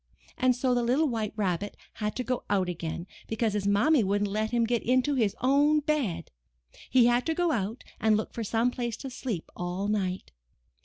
[0.35, 4.31] And so the little White Rabbit had to go out again, because his Mammy wouldn't
[4.31, 6.31] let him get into his own bed.
[6.89, 10.31] He had to go out and look for some place to sleep all night.